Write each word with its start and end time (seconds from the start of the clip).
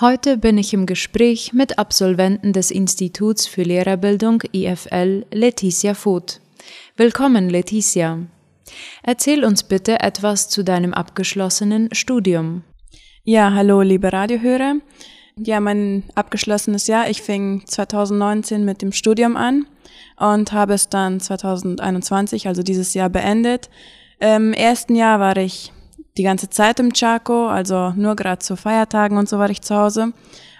Heute 0.00 0.36
bin 0.36 0.58
ich 0.58 0.72
im 0.74 0.86
Gespräch 0.86 1.52
mit 1.52 1.80
Absolventen 1.80 2.52
des 2.52 2.70
Instituts 2.70 3.48
für 3.48 3.64
Lehrerbildung 3.64 4.44
IFL 4.52 5.26
Leticia 5.32 5.92
Voth. 5.92 6.40
Willkommen, 6.96 7.50
Leticia. 7.50 8.20
Erzähl 9.02 9.44
uns 9.44 9.64
bitte 9.64 9.98
etwas 9.98 10.48
zu 10.48 10.62
deinem 10.62 10.94
abgeschlossenen 10.94 11.92
Studium. 11.92 12.62
Ja, 13.24 13.52
hallo, 13.52 13.82
liebe 13.82 14.12
Radiohörer. 14.12 14.76
Ja, 15.36 15.58
mein 15.58 16.04
abgeschlossenes 16.14 16.86
Jahr, 16.86 17.10
ich 17.10 17.20
fing 17.20 17.66
2019 17.66 18.64
mit 18.64 18.82
dem 18.82 18.92
Studium 18.92 19.36
an 19.36 19.66
und 20.16 20.52
habe 20.52 20.74
es 20.74 20.88
dann 20.88 21.18
2021, 21.18 22.46
also 22.46 22.62
dieses 22.62 22.94
Jahr, 22.94 23.10
beendet. 23.10 23.68
Im 24.20 24.52
ersten 24.52 24.94
Jahr 24.94 25.18
war 25.18 25.36
ich 25.38 25.72
die 26.18 26.24
ganze 26.24 26.50
Zeit 26.50 26.80
im 26.80 26.92
Chaco, 26.92 27.48
also 27.48 27.92
nur 27.96 28.16
gerade 28.16 28.40
zu 28.40 28.56
Feiertagen 28.56 29.16
und 29.16 29.28
so 29.28 29.38
war 29.38 29.48
ich 29.48 29.62
zu 29.62 29.76
Hause. 29.76 30.12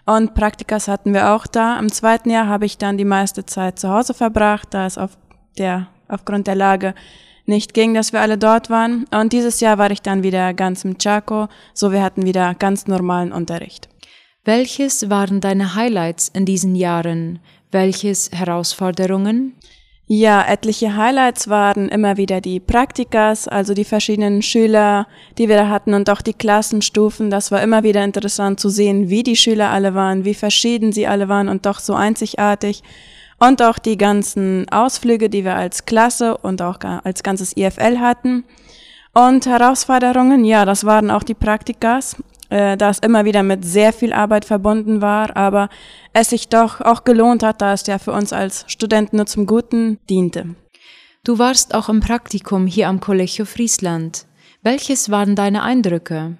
Und 0.07 0.33
Praktikas 0.33 0.89
hatten 0.89 1.13
wir 1.13 1.35
auch 1.35 1.47
da. 1.47 1.79
Im 1.79 1.93
zweiten 1.93 2.31
Jahr 2.31 2.47
habe 2.47 2.65
ich 2.65 2.79
dann 2.79 2.97
die 2.97 3.05
meiste 3.05 3.45
Zeit 3.45 3.79
zu 3.79 3.91
Hause 3.91 4.15
verbracht, 4.15 4.69
da 4.71 4.87
es 4.87 4.97
auf 4.97 5.19
der, 5.59 5.89
aufgrund 6.09 6.47
der 6.47 6.55
Lage 6.55 6.95
nicht 7.45 7.75
ging, 7.75 7.93
dass 7.93 8.13
wir 8.13 8.21
alle 8.21 8.39
dort 8.39 8.71
waren. 8.71 9.05
Und 9.11 9.33
dieses 9.33 9.61
Jahr 9.61 9.77
war 9.77 9.91
ich 9.91 10.01
dann 10.01 10.23
wieder 10.23 10.55
ganz 10.55 10.85
im 10.85 10.97
Chaco, 10.97 11.49
so 11.75 11.93
wir 11.93 12.03
hatten 12.03 12.25
wieder 12.25 12.55
ganz 12.55 12.87
normalen 12.87 13.33
Unterricht. 13.33 13.89
Welches 14.45 15.11
waren 15.11 15.41
deine 15.41 15.75
Highlights 15.75 16.29
in 16.29 16.47
diesen 16.47 16.75
Jahren? 16.75 17.41
Welches 17.71 18.31
Herausforderungen? 18.33 19.55
Ja, 20.11 20.43
etliche 20.43 20.97
Highlights 20.97 21.49
waren 21.49 21.91
immer 21.91 22.17
wieder 22.17 22.41
die 22.41 22.61
Praktikas, 22.61 23.47
also 23.47 23.75
die 23.75 23.85
verschiedenen 23.85 24.41
Schüler, 24.41 25.07
die 25.37 25.51
wir 25.51 25.57
da 25.59 25.69
hatten 25.69 25.93
und 25.93 26.09
auch 26.09 26.23
die 26.23 26.33
Klassenstufen. 26.33 27.29
Das 27.29 27.53
war 27.53 27.63
immer 27.63 27.83
wieder 27.83 28.03
interessant 28.03 28.59
zu 28.59 28.71
sehen, 28.71 29.11
wie 29.11 29.23
die 29.23 29.37
Schüler 29.37 29.69
alle 29.69 29.93
waren, 29.93 30.25
wie 30.25 30.33
verschieden 30.33 30.93
sie 30.93 31.07
alle 31.07 31.29
waren 31.29 31.51
und 31.51 31.67
doch 31.67 31.79
so 31.79 31.93
einzigartig. 31.93 32.83
Und 33.39 33.61
auch 33.61 33.77
die 33.77 33.99
ganzen 33.99 34.67
Ausflüge, 34.71 35.29
die 35.29 35.45
wir 35.45 35.57
als 35.57 35.85
Klasse 35.85 36.39
und 36.39 36.63
auch 36.63 36.79
als 37.05 37.23
ganzes 37.23 37.55
IFL 37.55 37.99
hatten. 37.99 38.45
Und 39.13 39.45
Herausforderungen, 39.45 40.43
ja, 40.43 40.65
das 40.65 40.85
waren 40.85 41.11
auch 41.11 41.23
die 41.23 41.35
Praktikas 41.35 42.17
äh, 42.51 42.77
da 42.77 42.91
es 42.91 42.99
immer 42.99 43.25
wieder 43.25 43.43
mit 43.43 43.65
sehr 43.65 43.93
viel 43.93 44.13
Arbeit 44.13 44.45
verbunden 44.45 45.01
war, 45.01 45.37
aber 45.37 45.69
es 46.13 46.31
sich 46.31 46.49
doch 46.49 46.81
auch 46.81 47.05
gelohnt 47.05 47.43
hat, 47.43 47.61
da 47.61 47.73
es 47.73 47.87
ja 47.87 47.99
für 47.99 48.13
uns 48.13 48.33
als 48.33 48.65
Studenten 48.69 49.17
nur 49.17 49.27
zum 49.27 49.47
Guten 49.47 49.99
diente. 50.09 50.55
Du 51.25 51.39
warst 51.39 51.75
auch 51.75 51.89
im 51.89 52.01
Praktikum 52.01 52.67
hier 52.67 52.89
am 52.89 53.01
Collegio 53.01 53.45
Friesland. 53.45 54.27
Welches 54.63 55.11
waren 55.11 55.37
deine 55.37 55.63
Eindrücke? 55.63 56.37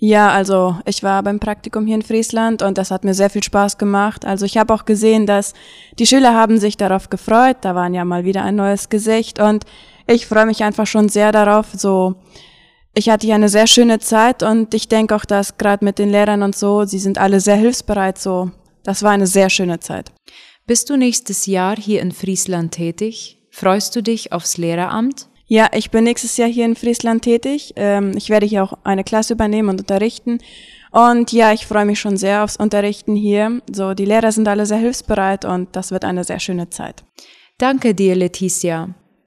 Ja, 0.00 0.30
also 0.30 0.76
ich 0.84 1.02
war 1.02 1.24
beim 1.24 1.40
Praktikum 1.40 1.84
hier 1.86 1.96
in 1.96 2.02
Friesland 2.02 2.62
und 2.62 2.78
das 2.78 2.92
hat 2.92 3.02
mir 3.02 3.14
sehr 3.14 3.30
viel 3.30 3.42
Spaß 3.42 3.78
gemacht. 3.78 4.24
Also 4.24 4.46
ich 4.46 4.56
habe 4.56 4.72
auch 4.72 4.84
gesehen, 4.84 5.26
dass 5.26 5.54
die 5.98 6.06
Schüler 6.06 6.34
haben 6.34 6.58
sich 6.58 6.76
darauf 6.76 7.10
gefreut. 7.10 7.56
Da 7.62 7.74
waren 7.74 7.94
ja 7.94 8.04
mal 8.04 8.24
wieder 8.24 8.44
ein 8.44 8.54
neues 8.54 8.90
Gesicht 8.90 9.40
und 9.40 9.64
ich 10.06 10.28
freue 10.28 10.46
mich 10.46 10.62
einfach 10.62 10.86
schon 10.86 11.08
sehr 11.08 11.32
darauf, 11.32 11.66
so 11.72 12.14
ich 12.98 13.08
hatte 13.08 13.26
hier 13.26 13.36
eine 13.36 13.48
sehr 13.48 13.68
schöne 13.68 14.00
Zeit 14.00 14.42
und 14.42 14.74
ich 14.74 14.88
denke 14.88 15.14
auch, 15.14 15.24
dass 15.24 15.56
gerade 15.56 15.84
mit 15.84 16.00
den 16.00 16.10
Lehrern 16.10 16.42
und 16.42 16.56
so, 16.56 16.84
sie 16.84 16.98
sind 16.98 17.16
alle 17.16 17.38
sehr 17.38 17.54
hilfsbereit 17.54 18.18
so. 18.18 18.50
Das 18.82 19.04
war 19.04 19.12
eine 19.12 19.28
sehr 19.28 19.50
schöne 19.50 19.78
Zeit. 19.78 20.10
Bist 20.66 20.90
du 20.90 20.96
nächstes 20.96 21.46
Jahr 21.46 21.76
hier 21.76 22.02
in 22.02 22.10
Friesland 22.10 22.72
tätig? 22.72 23.38
Freust 23.50 23.94
du 23.94 24.02
dich 24.02 24.32
aufs 24.32 24.58
Lehreramt? 24.58 25.28
Ja, 25.46 25.68
ich 25.72 25.90
bin 25.90 26.04
nächstes 26.04 26.36
Jahr 26.36 26.48
hier 26.48 26.64
in 26.64 26.74
Friesland 26.74 27.22
tätig. 27.22 27.72
Ähm, 27.76 28.14
ich 28.16 28.30
werde 28.30 28.46
hier 28.46 28.64
auch 28.64 28.74
eine 28.84 29.04
Klasse 29.04 29.32
übernehmen 29.32 29.68
und 29.68 29.80
unterrichten. 29.80 30.40
Und 30.90 31.32
ja, 31.32 31.52
ich 31.52 31.66
freue 31.66 31.86
mich 31.86 32.00
schon 32.00 32.16
sehr 32.16 32.44
aufs 32.44 32.56
Unterrichten 32.56 33.14
hier. 33.14 33.62
So, 33.72 33.94
die 33.94 34.04
Lehrer 34.04 34.32
sind 34.32 34.48
alle 34.48 34.66
sehr 34.66 34.78
hilfsbereit 34.78 35.44
und 35.44 35.74
das 35.76 35.90
wird 35.90 36.04
eine 36.04 36.24
sehr 36.24 36.40
schöne 36.40 36.68
Zeit. 36.68 37.04
Danke 37.58 37.94
dir, 37.94 38.14
Leticia. 38.14 38.94